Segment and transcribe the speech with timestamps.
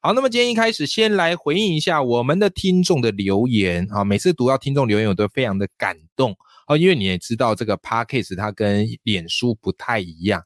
[0.00, 4.04] 好，那么今天一开始先来回应一下我们的听众的留言啊。
[4.04, 6.36] 每次读到听众留言，我都非常的感动
[6.68, 10.40] 啊，因为你也知道这个 podcast 它跟脸书不太一样，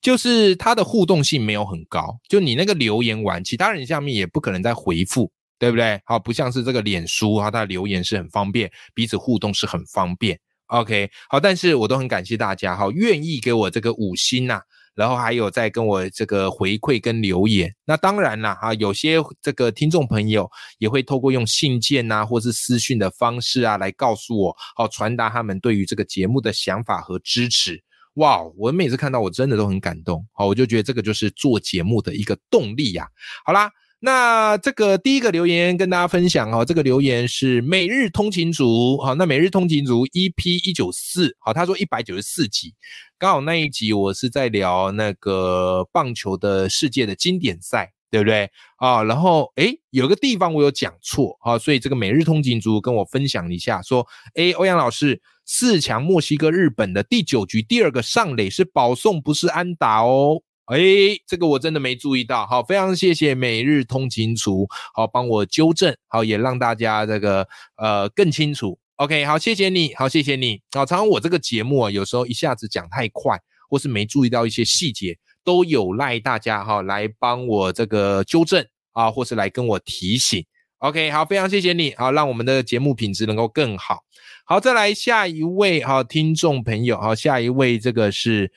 [0.00, 2.18] 就是它的互动性没有很高。
[2.30, 6.00] 就你那个留言完，其他人下面也不可能再回复，对不对？
[6.06, 10.40] 好，不像是这个脸书啊，它留言是很方便，彼此互动是很方便。
[10.68, 14.62] OK，好，但是我都很感谢大家哈，愿意给我这个五星呐。
[14.94, 27.82] 然后还有在跟我这个回馈跟留言，那当然啦，哈，有些这个听众朋友也会透过用信件啊，或是私讯的方式啊，来告诉我，好传达他们对于这个节目的想法和支持。
[28.14, 33.08] 哇，我每次看到我真的都很感动，好，我就觉得这个就是做节目的一个动力呀。
[33.44, 33.70] 好啦。
[34.04, 42.74] 那这个第一个留言跟大家分享哈，这个留言是每日通勤族好，那每日通勤族 EP 一九四好，他说一百九十四集，
[43.18, 49.02] 刚好那一集我是在聊那个棒球的世界的经典赛，对不对啊？
[49.02, 60.42] 然后诶，有个地方我有讲错啊，所以这个每日通勤族跟我分享一下，说诶，欧阳老师四强墨西哥日本的第九局第二个上垒是保送不是安打哦。
[60.66, 60.78] 哎，
[61.26, 68.78] 这个我真的没注意到，好，非常谢谢每日通勤厨，好帮我纠正，好也让大家这个呃更清楚。
[68.96, 73.38] OK，好，谢谢你，好，谢谢你，好，常常我这个节目啊，有时候一下子讲太快，
[73.68, 80.42] 或是没注意到一些细节，都有赖大家哈来帮我这个纠正啊，或是来跟我提醒。
[80.78, 83.98] OK，好，非常谢谢你，好，让我们的节目品质能够更好。
[84.46, 88.50] 好，再来下一位哈听众朋友，好，下一位这个是。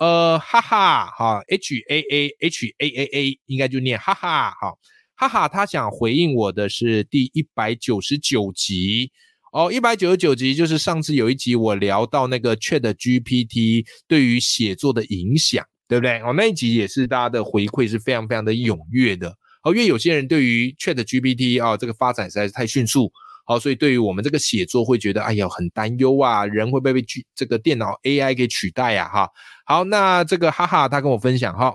[0.00, 4.78] 呃，哈哈，哈，H A A H A A A，应该就念哈哈，好，
[5.14, 9.12] 哈哈，他想回应我的是第一百九十九集
[9.52, 16.18] 哦，一百九十九集就是上次有一集我聊到那个 Chat GPT 对于写作的影响，对不对？
[16.20, 19.28] 哦，那一集也是大家的回馈是非常非常的踊跃的，
[19.64, 23.12] 哦，因为有些人对于 Chat GPT 啊这个发展实在是太迅速。
[23.50, 29.08] 好，所以对于我们这个写作会觉得，哎呀，很担忧啊，人会不会被取这个电脑 AI 给取代呀？
[29.12, 29.28] 哈，
[29.66, 31.74] 好，那这个哈哈，他跟我分享哈，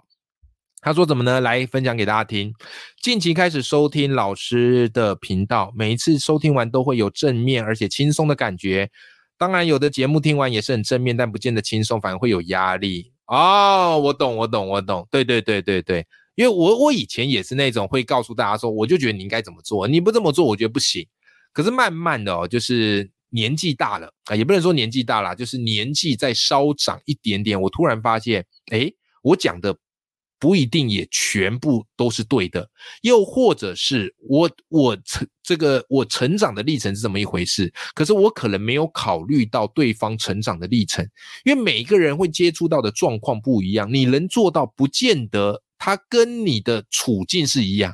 [0.79, 1.41] 他说怎么呢？
[1.41, 2.53] 来分享给大家听。
[3.01, 8.89] 近期开始收听老师的频道，每一次收听完都会有正面而且轻松的感觉。
[9.37, 13.11] 当然，有的节目听完也是很正面，但不见得轻松，反而会有压力。
[13.27, 15.05] 哦，我懂，我懂，我懂。
[15.11, 21.05] 对对对对对，因为我我以前也是那种会告诉大家说，我就觉得你应该怎么做，你不这么做，我觉得不行。
[21.55, 28.91] 可是慢慢的哦，就是年纪大了啊，也不能说年纪大了，就是年纪再稍长一点点，我突然发现，哎，
[29.23, 29.73] 我讲的
[30.37, 32.69] 不一定也全部都是对的，
[33.03, 37.73] 又或者是我我成这个我成长的历程是怎么一回事？
[37.93, 41.07] 可是我可能没有考虑到对方成长的历程，
[41.45, 47.93] 因为每一个人会接触到的状况不一样，你能做到，不见得他跟你的处境是一样。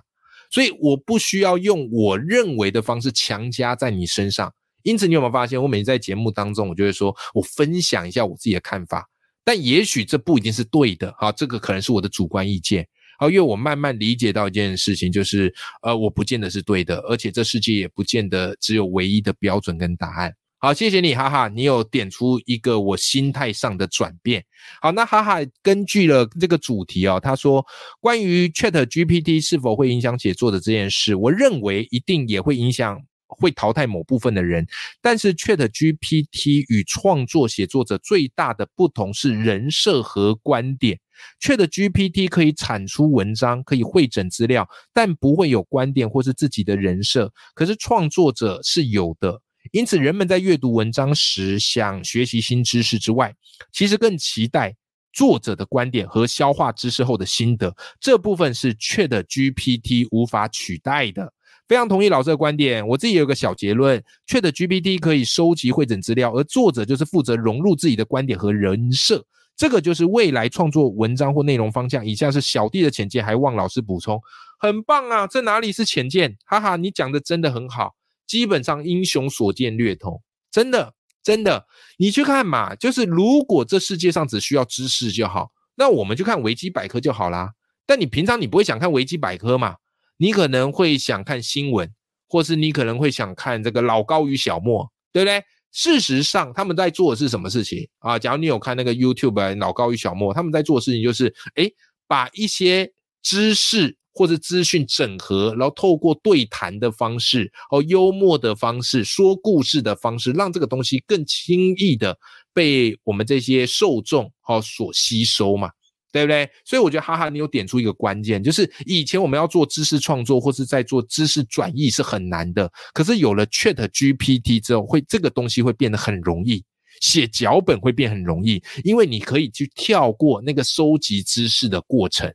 [0.51, 4.53] 所以我不需要用我认为的方式强加在你身上。
[4.83, 9.07] 因此，你有没有发现，我每次在节目当中，我就会说我分享一下我自己的看法，
[9.43, 12.87] 但也许这不一定是对的，啊，这个可能是我的主观意见，
[13.19, 15.53] 啊，因为我慢慢理解到一件事情，就是
[15.83, 20.33] 呃，我不见得是对的，而且这世界也不见得只有唯一的标准跟答案。
[20.63, 24.45] 好，谢谢你，哈哈，你有点出一个我心态上的转变。
[24.79, 27.65] 好，那哈哈，根据了这个主题哦，他说
[27.99, 34.63] 关于 Chat GPT 是否会影响写作的这件事，我认为一定也会影响，会淘汰某部分的人。
[35.01, 40.99] 但是 Chat GPT 与创作写作者最大的不同是人设和观点。
[41.41, 47.33] Chat GPT 可以产出文章，可以会诊资料，但不会有观点或是自己的人设。
[47.55, 49.41] 可是创作者是有的。
[49.71, 53.33] 因此，人们在阅读文章时，想学习新知识之外，
[53.71, 54.75] 其实更期待
[55.13, 57.73] 作者的观点和消化知识后的心得。
[57.99, 61.31] 这部分是 Chat GPT 无法取代的。
[61.67, 62.85] 非常同意老师的观点。
[62.85, 69.23] 我自己有个小结论：Chat GPT 可以收集会诊资料，而作者就是负责融入自己的观点和人设。
[69.55, 72.05] 这个就是未来创作文章或内容方向。
[72.05, 74.19] 以下是小弟的浅见，还望老师补充。
[74.59, 75.27] 很棒啊！
[75.27, 76.35] 这哪里是浅见？
[76.45, 77.93] 哈哈，你讲的真的很好。
[78.31, 81.67] 基本上英雄所见略同，真的真的，
[81.97, 87.51] 你去看嘛，就是如果这世界上只需要知识就好，那我们就看维基百科就好啦。
[87.85, 89.75] 但你平常你不会想看维基百科嘛？
[90.15, 91.93] 你可能会想看新闻，
[92.29, 95.43] 或是你可能会想看这个老高与小莫，对不对？
[95.73, 98.17] 事实上，他们在做的是什么事情啊？
[98.17, 101.69] 假如你有看那个 YouTube 老高与小莫，他们在做的事情就是，哎，
[102.07, 102.89] 把一些
[103.21, 112.17] 知识或者资讯整合，然后透过对谈的方式，哦，幽默的方式，说故事的方式，让这个东西更轻易的
[112.53, 115.69] 被我们这些受众哦所吸收嘛。
[116.13, 116.45] 对不对？
[116.65, 126.65] 所以我觉得哈哈，你有点出一个关键，就是以前我们要做知识创作或是在做知识转译是很难的，可是有了 Chat GPT 之后，会这个东西会变得很容易，
[126.99, 132.29] 写脚本会变很容易，因为你可以去跳过那个收集知识的过程，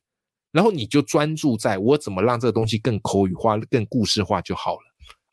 [0.57, 4.81] 然后你就专注在我怎么让这个东西更口语化、更故事化就好了。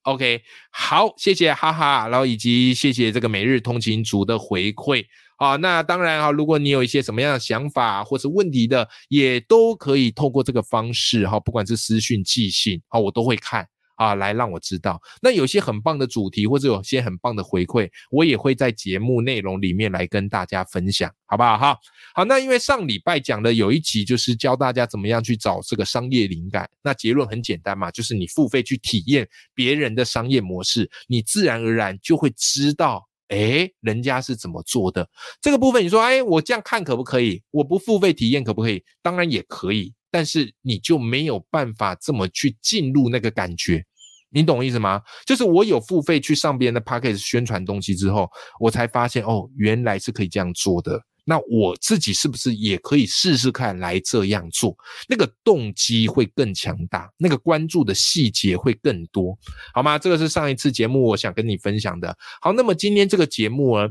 [0.02, 5.06] OK，好，谢谢哈哈，然后以及谢谢这个每日通勤族的回馈。
[5.38, 13.66] 好，那当然啊，如果你有一些什么样的想法或是问题的，也都可以透过这个方式哈，不管是私讯、寄信，啊，我都会看
[13.96, 15.02] 啊，来让我知道。
[15.22, 21.58] 那有些很棒的主题或者有些很棒的回馈，我也会在节目内容里面来跟大家分享，好不好？
[21.58, 21.78] 哈，
[22.14, 33.08] 好，那因为上礼拜讲的有一集就是教大家怎么样去找这个商业灵感，那结论很简单嘛，就是你付费去体验别人的商业模式，你自然而然就会知道。
[33.30, 35.10] 哎，人家是怎么做的？
[35.42, 37.42] 这个部分你说，哎，我这样看可不可以？
[37.50, 38.84] 我不付费体验可不可以？
[39.02, 43.84] 当然也可以，但是你就没有办法这么去进入那个感觉，
[44.30, 45.02] 你懂我意思吗？
[45.26, 48.30] 就是我有付费去上别人的 p a c k a g e 宣传东西之后，
[48.60, 51.02] 我才发现哦，原来是可以这样做的。
[51.26, 54.78] 那我自己是不是也可以试试看来这样做？
[55.10, 59.36] 那个动机会更强大，那个关注的细节会更多，
[59.74, 59.98] 好吗？
[59.98, 62.16] 这个是上一次节目我想跟你分享的。
[62.40, 63.90] 好，那么今天这个节目呢，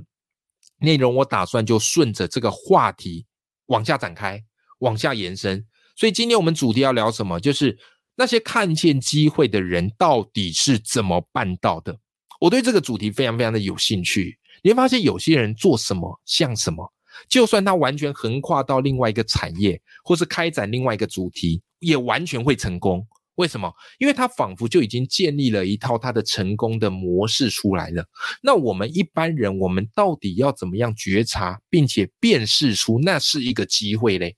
[0.79, 3.27] 内容我打算就顺着这个话题
[3.67, 4.41] 往下展开，
[4.79, 5.67] 往下延伸。
[5.97, 7.39] 所以今天我们主题要聊什么？
[7.41, 7.79] 就是
[8.17, 11.99] 那些看见机会的人到底是怎么办到的？
[12.41, 14.39] 我对这个主题非常非常的有兴趣。
[14.63, 16.93] 你会发现有些人做什么像什么。
[17.29, 23.07] 就算他完全横跨到另外一个产业，或是开展另外一个主题，也完全会成功。
[23.37, 23.73] 为什么？
[23.99, 28.05] 因为他仿佛就已经建立了一套他的成功的模式出来了。
[28.43, 34.37] 那我们一般人，我们到底要怎么样觉察，并且辨识出那是一个机会嘞？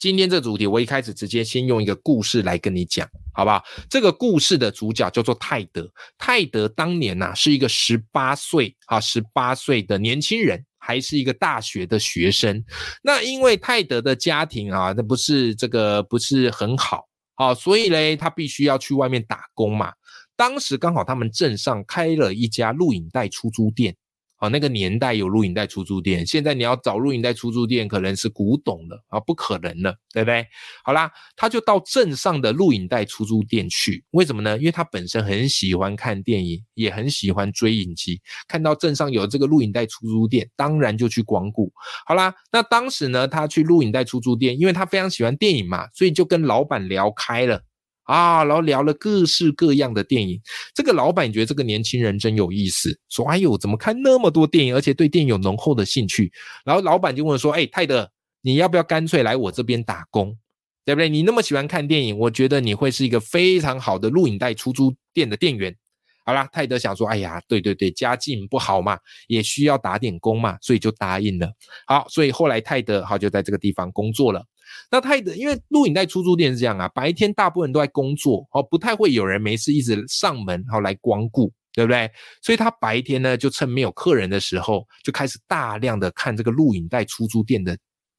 [0.00, 3.62] 今天这主题，我一开始直接先用一个故事来跟你讲，好不好？
[3.88, 5.86] 这个故事的主角叫做泰德。
[6.16, 10.64] 泰德当年呐，是一个十八岁啊，十八岁的年轻人。
[10.82, 12.64] 还是一个大学的学生，
[13.02, 19.92] 那因为泰德的家庭啊，那不是这个不是很好啊，所以嘞，他必须要去外面打工嘛。
[20.34, 23.94] 当时刚好他们镇上开了一家录影带出租店。
[24.40, 30.46] 啊，那个年代有录影带出租店，现在你要找录影带出租店，可能是古董了啊，不可能了，对不对？
[30.82, 34.56] 好啦，他就到镇上的录影带出租店去，为什么呢？
[34.56, 41.70] 因为他本身很喜欢看电影，也很喜欢追影集，看到镇上有这个录影带出租店，当然就去光顾。
[42.06, 47.62] 好啦，那当时呢，他去录影带出租店，因为他非常喜欢电影嘛，所以就跟老板聊开了。
[48.10, 50.40] 啊，然后聊了各式各样的电影。
[50.74, 56.32] 这个老板觉得这个年轻人真有意思，说：“哎呦，怎么看那么多电影，而且对电影有浓厚的兴趣？”
[56.66, 58.10] 然后老板就问说：“哎，泰德，
[58.42, 60.36] 你要不要干脆来我这边打工？
[60.84, 61.08] 对不对？
[61.08, 65.72] 你那么喜欢看电影，我觉得你会是一个非常好的录影带出租店的店员。”
[66.26, 71.50] 好啦，泰德想说：“哎呀，对对对，家境不好嘛，也需要打点工嘛，所以就答应了。”
[71.86, 74.44] 好，所以后来泰德好就在这个地方工作了。
[74.90, 82.10] 那他的因为录影带出租店是这样啊，白天大部分人都在工作，哦，不太会有人没事一直上门，好来光顾，对不对？
[82.42, 87.76] 所以他白天呢，就趁没有客人的时候，就开始大量的看这个录影带出租店的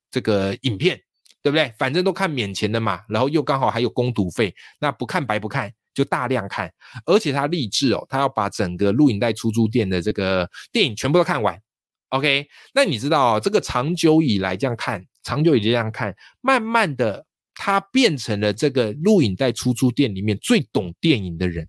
[0.10, 1.00] 这个影片，
[1.42, 1.74] 对不对？
[1.78, 6.72] 反正都看免钱的嘛，然后又刚好还有工读费，那不看白不看，就大量看。
[7.06, 11.60] 而且他立志哦，他要把整个录影带出租店的这个电影全部都看完。
[12.10, 15.06] OK，那你知道这个长久以来这样看。
[15.24, 17.26] 长久以这样看，慢慢的，
[17.56, 21.68] 他变成了这个录影带出租店里面最懂电影的人。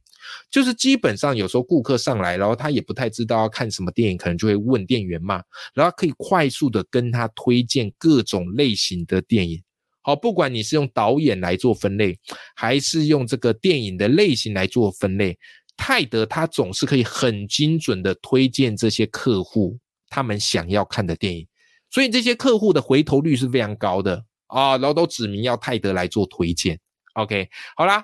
[0.52, 5.42] 就是基本上有时候顾客上来，然后他也不太知道要看什么电影，可能就会问店员嘛，
[5.74, 9.60] 然后可以快速的跟他推荐各种类型的电影。
[10.00, 12.16] 好，不管你是用导演来做分类，
[12.54, 15.36] 还是用这个电影的类型来做分类，
[15.76, 19.76] 泰德他总是可以很精准的推荐这些客户
[20.08, 21.46] 他们想要看的电影。
[21.92, 26.76] 所以这些客户的回头率是非常高的啊，然后都指明要泰德来做推荐。
[27.14, 28.02] OK，好啦，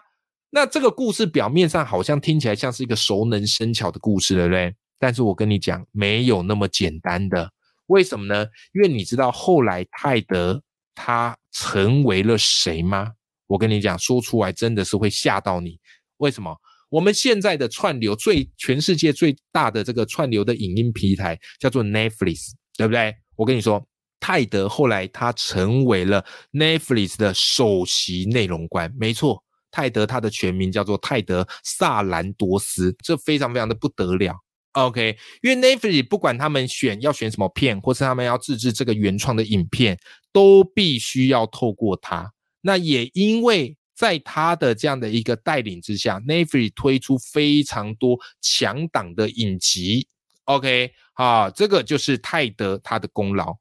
[0.51, 4.75] 那这个故事表面上好像听起来像是一个熟能生巧的故事，对不对？
[4.99, 7.51] 但是我跟你讲，没有那么简单的。
[7.87, 8.47] 为什么呢？
[8.75, 10.63] 因为你知道后来泰德
[10.95, 13.13] 他成为了谁吗？
[13.47, 15.81] 我跟你讲，说出来真的是会吓到你。
[16.19, 16.55] 为什么？
[16.91, 23.15] 我们现在的串流最全世界最大的这个串流的影音平台叫做 Netflix，对不对？
[23.39, 23.81] 我跟你说，
[24.19, 29.41] 泰德后来他成为了 Netflix 的首席内容官，没错，
[29.71, 34.35] 泰德他的全名叫做泰德萨兰多斯，这非常非常的不得了。
[34.73, 39.97] OK，因为 Netflix 不管他们选要选什么片，或是他们要自制这个原创的影片，
[40.33, 42.33] 都必须要透过他。
[42.61, 50.09] 那也因为在他的这样的一个带领之下，Netflix 推出非常多强档的影集。
[50.49, 53.55] OK，啊，这个就是泰德他的功劳。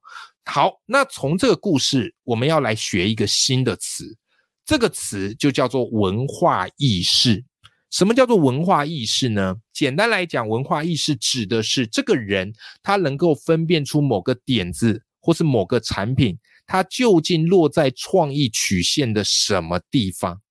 [0.46, 4.18] 好，那从这个故事，我们要来学一个新的词，
[4.66, 7.44] 这个词就叫做文化意识。
[7.92, 9.56] 什么叫做文化意识呢？
[9.74, 20.42] 简单来讲，文化意识指的是这个人他能够分辨出某个点子或是某个产品，它究竟落在创意曲线的什么地方。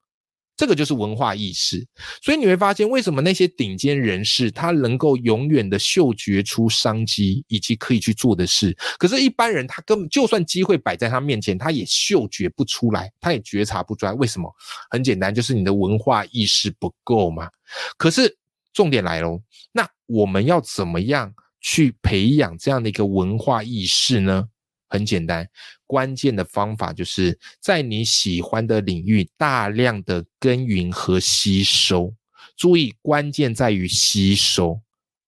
[0.57, 1.87] 这个就是文化意识，
[2.23, 14.13] 所以你会发现，为什么那些顶尖人士他能够永远的嗅觉出商机以及可以去做的事，可是，一般人他根本就算机会摆在他面前，他也嗅觉不出来，他也觉察不出来。
[14.13, 14.51] 为什么？
[14.91, 17.51] 很简单，就是你的文化意识不够嘛。
[17.99, 18.35] 可是
[18.73, 19.41] 重点来喽，
[19.73, 24.49] 那我们要怎么样去培养这样的一个文化意识呢？
[24.88, 25.49] 很简单，
[25.87, 32.14] 关键的方法就是在你喜欢的领域大量的耕耘和吸收。
[32.57, 34.81] 注意，关键在于吸收。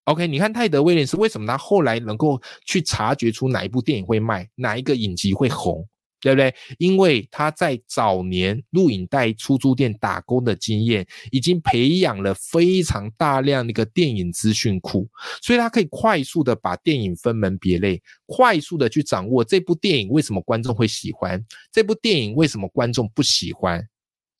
[0.05, 5.87] OK，你看泰德威廉斯为什么他后来能够去察觉出哪一部电影会卖，哪一个影集会红？
[6.21, 6.53] 对不对？
[6.77, 15.07] 因为他在早年录影带出租店打工的经验，已经培养了非常大量那个电影资讯库，
[15.41, 23.81] 所以他可以快速的把电影分门别类，快速的去掌握这部电影为什么观众会喜欢，这部电影为什么观众不喜欢。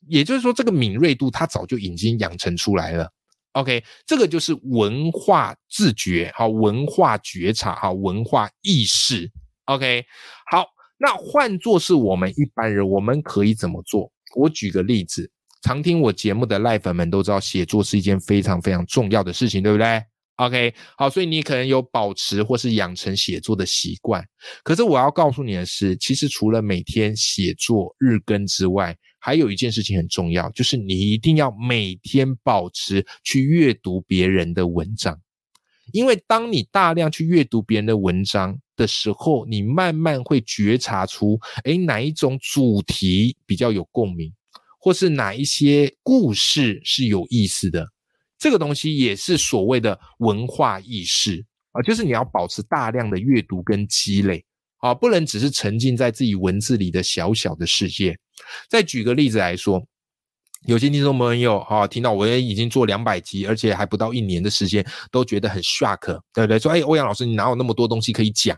[0.07, 3.09] 也就是说，这个敏锐度他早就已经养成出来了。
[3.53, 9.31] OK，这个就是文化自觉，好，文化觉察，好，文化意识。
[9.65, 10.05] OK，
[10.51, 10.65] 好。
[11.01, 14.11] 那换作是我们一般人，我们可以怎么做？
[14.35, 20.03] 我举个例子，常听我节目的赖粉们都知道，写作是一件非常非常重要的事情，对不对
[20.35, 24.21] ？OK，好，所以你可能有保持或是养成写作的习惯。
[24.61, 35.17] 可是我要告诉你的是，其实除了每天写作日更之外，还有一件事情很重要，就是你一定要每天保持去阅读别人的文章，
[35.93, 38.59] 因为当你大量去阅读别人的文章。
[38.79, 44.33] 的时候，你慢慢会觉察出，哎，哪一种主题比较有共鸣，
[44.79, 47.85] 或是哪一些故事是有意思的，
[48.39, 54.45] 这个东西也是所谓的文化意识啊，就是你要保持大量的阅读跟积累
[54.77, 58.17] 啊，不能只是沉浸在自己文字里的小小的世界。
[58.69, 59.85] 再举个例子来说，
[60.65, 66.57] 有些听众朋友哈，听到我也已经做两百集，而且还不到一年的时间，都觉得很 shock，对不对？
[66.57, 68.57] 说，哎，欧阳老师，你哪有那么多东西可以讲？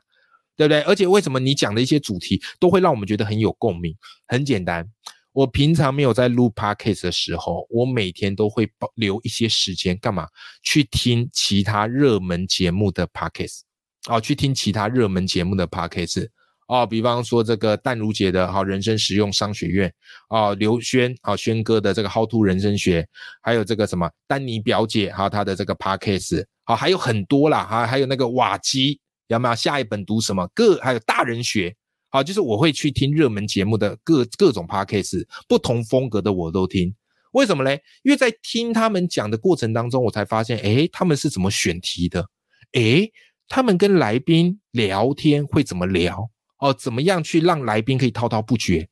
[0.58, 0.82] 对不对？
[0.82, 3.96] 而且为什么你讲的一些主题都会让我们觉得很有共鸣？
[4.28, 4.86] 很简单，
[5.34, 10.28] 我平常没有在录 podcast 的时候，我每天都会留一些时间干嘛？
[10.62, 13.62] 去听其他热门节目的 podcast，
[14.08, 16.28] 哦，去听其他热门节目的 podcast，
[16.68, 19.92] 哦，比方说这个淡如姐的哈人生实用商学院，
[20.30, 23.08] 哦，刘轩啊轩哥的这个 How to 人生学，
[23.42, 29.00] 还有这个什么丹尼表姐哈她的这个 podcast，啊，还有很多啦哈，还有那个瓦基。
[29.36, 30.46] 有没有下一本读什么？
[30.54, 31.74] 各还有大人学，
[32.10, 36.94] 好，就是我会去听热门节目的各各种 podcast，不同风格的我都听。
[37.32, 37.82] 为什么嘞？
[38.04, 42.28] 因为在听他们讲的过程当中，我才发现，诶，他们是怎么选题的？
[42.74, 43.10] 诶，
[43.48, 46.30] 他们跟来宾聊天会怎么聊？
[46.60, 48.90] 哦，怎么样去让来宾可以滔滔不绝？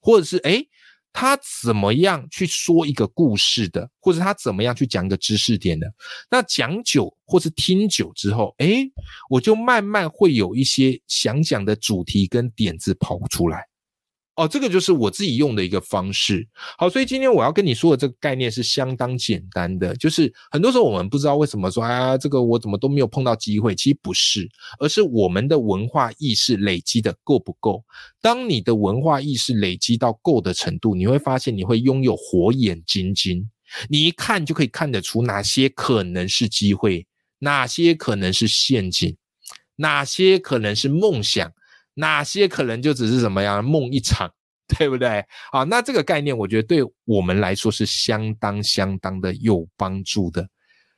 [0.00, 0.68] 或者是诶。
[1.20, 5.92] 他怎么样去说一个故事的，或者他怎么样去讲一个知识点的？
[6.30, 8.88] 那讲久或是听久之后，诶，
[9.28, 13.67] 我就慢慢会有一些想讲的主题跟点子跑出来。
[14.38, 16.46] 哦，这个就是我自己用的一个方式。
[16.78, 27.82] 好，所以今天我要跟你说的这个概念是相当简单的，就是很多时候我们不知道为什么说啊，这个我怎么都没有碰到机会，其实不是，而是我们的文化意识累积的够不够。
[28.20, 33.50] 当你的文化意识累积到够的程度，你会发现你会拥有火眼金睛，
[33.88, 37.04] 你一看就可以看得出哪些可能是机会，
[37.40, 39.16] 哪些可能是陷阱，
[39.74, 41.52] 哪些可能是梦想。
[41.98, 44.30] 哪些可能就只是怎么样梦一场，
[44.78, 45.24] 对不对？
[45.50, 50.48] 好，那这个概念，我觉得对我们来说是相当相当的有帮助的，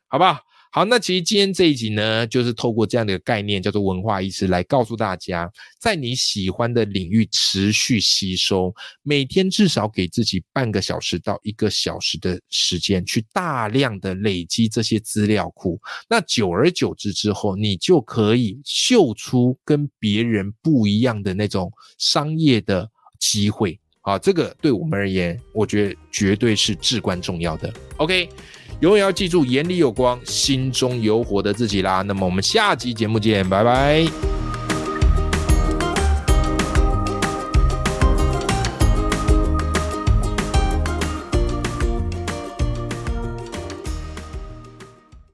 [0.08, 0.38] 好不好？
[0.72, 5.50] 好，那其实今天这一集呢，就是透过这样的概念，叫做文化意识，来告诉大家，
[5.80, 8.72] 在你喜欢的领域持续吸收，
[9.02, 15.76] 每天至少给自己半个小时到一个小时的时间，去大量的累积这些资料库。
[16.08, 23.76] 那久而久之之后，你就可以秀出跟别人不一样的那种商业的机会。
[24.02, 27.74] 啊，这个对我们而言，我觉得绝对是至关重要的。
[27.96, 28.28] OK。
[28.80, 32.02] 永远要记住，眼里有光，心中有火的自己啦。
[32.02, 34.29] 那么我们下期节目见，拜拜。